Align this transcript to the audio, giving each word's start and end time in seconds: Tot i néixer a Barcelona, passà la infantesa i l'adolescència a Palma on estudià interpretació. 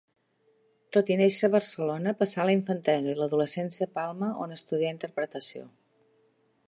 Tot 0.95 1.11
i 1.15 1.17
néixer 1.19 1.49
a 1.49 1.53
Barcelona, 1.55 2.13
passà 2.21 2.45
la 2.51 2.55
infantesa 2.57 3.13
i 3.13 3.19
l'adolescència 3.21 3.89
a 3.91 3.93
Palma 3.99 4.31
on 4.47 4.57
estudià 4.57 4.95
interpretació. 4.97 5.69